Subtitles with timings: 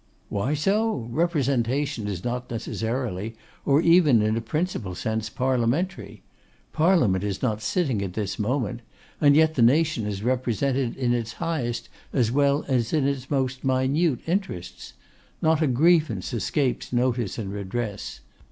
[0.29, 1.05] 'Why so?
[1.11, 6.23] Representation is not necessarily, or even in a principal sense, Parliamentary.
[6.73, 8.81] Parliament is not sitting at this moment,
[9.21, 13.63] and yet the nation is represented in its highest as well as in its most
[13.63, 14.93] minute interests.
[15.39, 18.21] Not a grievance escapes notice and redress.